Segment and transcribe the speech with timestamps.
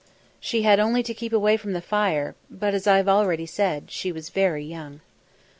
[0.39, 3.91] She had only to keep away from the fire, but, as I have already said,
[3.91, 5.01] she was very young.